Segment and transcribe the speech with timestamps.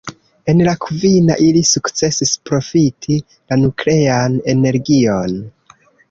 [0.51, 5.37] En la kvina, ili sukcesis profiti la nuklean energion.